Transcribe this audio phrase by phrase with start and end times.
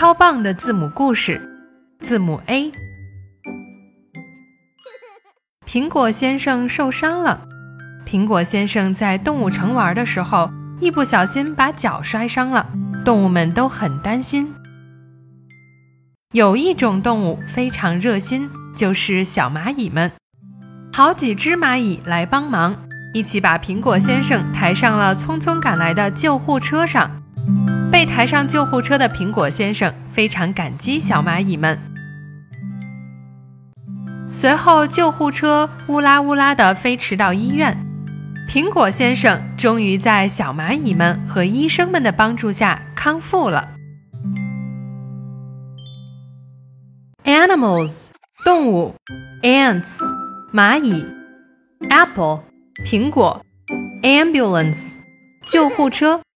[0.00, 1.40] 超棒的字母故事。
[1.98, 2.70] 字母 A。
[5.66, 7.40] 苹果先生受伤了。
[8.06, 12.64] 苹果先生在动物城玩的时候，一不小心把脚摔伤了，
[13.04, 14.54] 动物们都很担心。
[16.30, 20.12] 有一种动物非常热心，就是小蚂蚁们。
[20.92, 22.76] 好几只蚂蚁来帮忙，
[23.12, 27.20] 一起把苹果先生抬上了匆匆赶来的救护车上。
[27.90, 31.78] 被抬上救护车的苹果先生非常感激小蚂蚁们。
[34.30, 37.76] 随后，救护车乌拉乌拉地飞驰到医院，
[38.48, 43.70] 苹果先生终于在小蚂蚁们和医生们的帮助下康复了。
[47.24, 48.10] Animals，
[48.44, 48.94] 动物
[49.42, 49.98] ；ants，
[50.52, 51.04] 蚂蚁
[51.88, 52.42] ；apple，
[52.84, 53.42] 苹果
[54.02, 54.96] ；ambulance，
[55.46, 56.20] 救护车。